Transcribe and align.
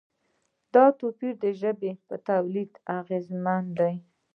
دا 0.73 0.85
توپیر 0.99 1.33
د 1.43 1.45
ژبې 1.61 1.91
په 2.07 2.15
تولید 2.29 2.71
اغېزمن 2.99 3.63
دی. 3.79 3.95